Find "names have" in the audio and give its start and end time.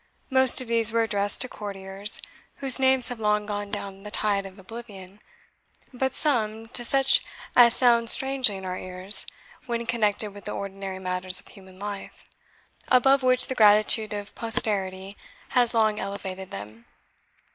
2.79-3.19